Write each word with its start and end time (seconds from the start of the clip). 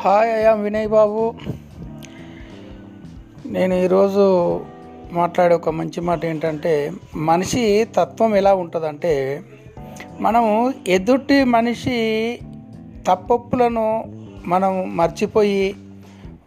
Hi 0.00 0.30
అయ్యా 0.34 0.52
వినయ్ 0.54 0.86
బాబు 0.88 1.22
నేను 3.46 3.74
ఈరోజు 3.74 4.24
మాట్లాడే 5.12 5.54
ఒక 5.54 5.70
మంచి 5.70 6.00
మాట 6.00 6.24
ఏంటంటే 6.24 6.72
మనిషి 7.22 7.62
తత్వం 7.96 8.34
ఎలా 8.36 8.52
ఉంటుందంటే 8.54 9.12
మనము 10.20 10.52
ఎదుటి 10.88 11.38
మనిషి 11.44 11.98
తప్పప్పులను 13.08 13.86
మనం 14.46 14.72
మర్చిపోయి 14.96 15.68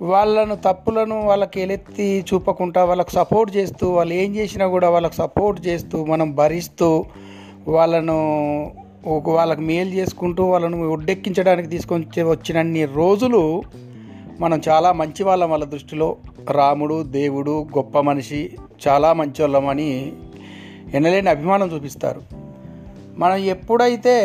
వాళ్ళను 0.02 0.58
తప్పులను 0.66 1.20
వాళ్ళకి 1.26 1.62
ఎలెత్తి 1.62 2.26
చూపకుండా 2.34 2.84
వాళ్ళకు 2.84 3.12
సపోర్ట్ 3.12 3.52
చేస్తూ 3.58 3.88
వాళ్ళు 3.90 4.14
ఏం 4.14 4.32
చేసినా 4.36 4.68
కూడా 4.68 4.90
వాళ్ళకు 4.90 5.16
సపోర్ట్ 5.16 5.62
చేస్తూ 5.68 6.00
మనం 6.06 6.32
భరిస్తూ 6.36 6.90
వాళ్ళను 7.68 8.20
వాళ్ళకి 9.08 9.62
మేలు 9.62 9.90
చేసుకుంటూ 9.90 10.46
వాళ్ళను 10.46 10.90
ఒడ్డెక్కించడానికి 10.90 11.70
తీసుకొని 11.70 12.24
వచ్చినన్ని 12.24 12.86
రోజులు 12.86 13.64
మనం 14.40 14.62
చాలా 14.70 14.92
మంచి 14.92 15.24
వాళ్ళం 15.24 15.50
వాళ్ళ 15.50 15.66
దృష్టిలో. 15.66 16.16
రాముడు 16.52 17.04
దేవుడు 17.04 17.66
గొప్ప 17.78 18.00
మనిషి 18.00 18.58
చాలా 18.88 19.14
మంచోళ్ళమని 19.14 20.14
ఎనలేని 20.94 21.30
అభిమానం 21.30 21.68
చూపిస్తారు. 21.68 22.22
మనం 23.18 23.36
ఎప్పుడైతే 23.36 24.16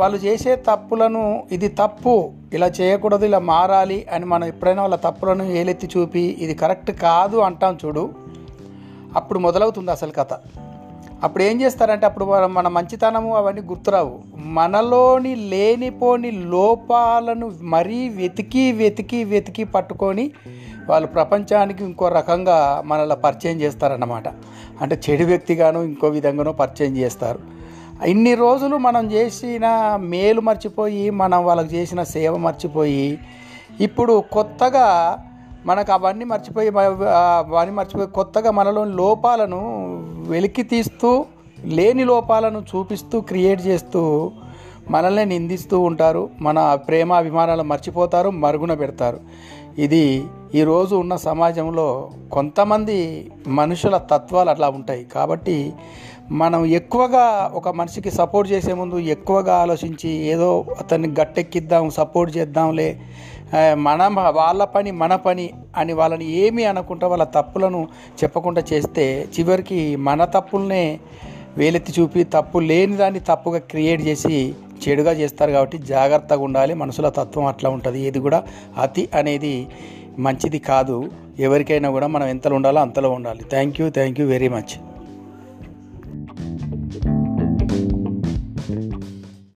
వాళ్ళు 0.00 0.18
చేసే 0.18 0.56
తప్పులను 0.56 1.42
ఇది 1.52 1.68
తప్పు 1.68 2.32
ఇలా 2.52 2.66
చేయకూడదు 2.66 3.24
ఇలా 3.24 3.38
మారాలి 3.38 4.06
అని 4.12 4.24
మనం 4.24 4.44
ఎప్పుడైనా 4.44 4.82
వాళ్ళ 4.82 4.96
తప్పులను 4.96 5.42
ఏలెత్తి 5.42 5.88
చూపి 5.96 6.20
ఇది 6.20 6.54
కరెక్ట్ 6.54 6.90
కాదు 6.90 7.36
అంటాం 7.36 7.78
చూడు 7.84 8.10
అప్పుడు 9.16 9.38
మొదలవుతుంది 9.38 9.90
అసలు 9.90 10.10
కథ. 10.10 10.32
అప్పుడు 11.24 11.42
ఏం 11.42 11.60
చేస్తారంటే 11.60 12.06
అప్పుడు 12.06 12.24
మన- 12.24 12.46
మన 12.46 12.68
మంచితనము 12.68 13.36
అవన్నీ 13.36 13.60
గుర్తురావు. 13.60 14.18
మనలోని 14.36 15.34
లేనిపోని 15.34 16.30
లోపాలను 16.30 17.52
మరీ 17.60 18.08
వెతికి 18.08 18.72
వెతికి 18.72 19.24
వెతికి 19.24 19.64
పట్టుకొని 19.64 20.30
వాళ్ళు 20.88 21.06
ప్రపంచానికి 21.06 21.84
ఇంకో 21.84 22.08
రకంగా 22.08 22.82
మనల్ని 22.86 23.16
పరిచయం 23.16 23.60
చేస్తారన్నమాట. 23.60 24.28
అంటే 24.80 25.00
చెడు 25.10 25.24
వ్యక్తిగాను 25.24 25.80
ఇంకో 25.80 26.08
విధంగానో 26.08 26.52
పరిచయం 26.52 26.96
చేస్తారు. 26.96 27.38
ఇన్ని 28.06 28.34
రోజులు 28.34 28.76
మనం 28.76 29.12
చేసిన 29.12 29.96
మేలు 30.00 30.40
మర్చిపోయి 30.40 31.10
మనం 31.10 31.44
వాళ్ళకి 31.44 31.76
చేసిన 31.76 32.02
సేవ 32.02 32.36
మర్చిపోయి 32.36 33.18
ఇప్పుడు 33.80 34.24
కొత్తగా 34.32 35.18
మనకు 35.66 35.92
అవన్నీ 35.92 36.24
మర్చిపోయి 36.24 36.68
అవన్నీ 36.68 37.74
మర్చిపోయి 37.74 38.08
కొత్తగా 38.08 38.50
మనలోని 38.50 38.96
లోపాలను 38.96 39.60
వెలికి 40.28 40.62
తీస్తూ 40.62 41.24
లేని 41.64 42.04
లోపాలను 42.04 42.62
చూపిస్తూ 42.76 43.20
క్రియేట్ 43.20 43.66
చేస్తూ 43.66 44.32
మనల్ని 44.90 45.24
నిందిస్తూ 45.24 45.80
ఉంటారు. 45.80 46.30
మన 46.40 46.74
ప్రేమ 46.74 47.12
అభిమానాలు 47.12 47.62
మర్చిపోతారు 47.62 48.30
మరుగున 48.30 48.74
పెడతారు. 48.74 49.20
ఇది 49.78 50.24
ఈరోజు 50.54 50.96
ఉన్న 50.96 51.16
సమాజంలో 51.16 52.10
కొంతమంది 52.32 53.30
మనుషుల 53.46 53.96
తత్వాలు 53.96 54.50
అట్లా 54.50 54.68
ఉంటాయి. 54.68 55.04
కాబట్టి 55.04 55.72
మనం 56.30 56.66
ఎక్కువగా 56.66 57.50
ఒక 57.54 57.68
మనిషికి 57.68 58.10
సపోర్ట్ 58.10 58.52
చేసే 58.52 58.72
ముందు 58.72 58.98
ఎక్కువగా 58.98 59.56
ఆలోచించి 59.56 60.08
ఏదో 60.08 60.64
అతన్ని 60.80 61.08
గట్టెక్కిద్దాం 61.20 61.90
సపోర్ట్ 61.90 62.36
చేద్దాంలే 62.36 63.00
మన 63.74 64.02
వాళ్ళ 64.30 64.64
పని 64.64 64.90
మన 64.90 65.16
పని 65.16 65.50
అని 65.76 65.92
వాళ్ళని 65.92 66.32
ఏమీ 66.32 66.64
అనకుండా 66.64 67.06
వాళ్ళ 67.06 67.24
తప్పులను 67.24 67.88
చెప్పకుండా 68.22 68.62
చేస్తే 68.72 69.28
చివరికి 69.38 69.96
మన 69.96 70.24
తప్పుల్నే 70.24 71.00
వేలెత్తి 71.56 71.92
చూపి 72.00 72.24
తప్పు 72.24 72.58
లేని 72.58 72.96
దాన్ని 72.96 73.20
తప్పుగా 73.20 73.58
క్రియేట్ 73.58 74.02
చేసి 74.02 74.54
చెడుగా 74.82 75.12
చేస్తారు 75.12 75.50
కాబట్టి 75.50 75.78
జాగ్రత్తగా 75.78 76.42
ఉండాలి. 76.42 76.74
మనసుల 76.74 77.08
తత్వం 77.08 77.46
అట్లా 77.46 77.70
ఉంటుంది. 77.70 78.00
ఏది 78.00 78.18
కూడా 78.18 78.42
అతి 78.82 79.08
అనేది 79.14 79.68
మంచిది 80.18 80.58
కాదు. 80.58 81.10
ఎవరికైనా 81.38 81.90
కూడా 81.90 82.06
మనం 82.06 82.26
ఎంతలో 82.26 82.56
ఉండాలో 82.56 82.80
అంతలో 82.80 83.10
ఉండాలి. 83.10 83.44
Thank 83.44 83.80
you 83.80 83.90
thank 83.90 84.20
you 84.20 84.26
very 84.26 84.48
much 84.48 84.89